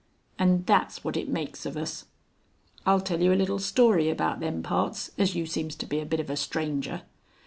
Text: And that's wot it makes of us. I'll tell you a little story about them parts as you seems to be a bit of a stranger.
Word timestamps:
And 0.39 0.65
that's 0.65 1.03
wot 1.03 1.15
it 1.15 1.29
makes 1.29 1.63
of 1.63 1.77
us. 1.77 2.05
I'll 2.87 3.01
tell 3.01 3.21
you 3.21 3.31
a 3.33 3.37
little 3.37 3.59
story 3.59 4.09
about 4.09 4.39
them 4.39 4.63
parts 4.63 5.11
as 5.19 5.35
you 5.35 5.45
seems 5.45 5.75
to 5.75 5.85
be 5.85 5.99
a 5.99 6.07
bit 6.07 6.19
of 6.19 6.31
a 6.31 6.35
stranger. 6.35 7.03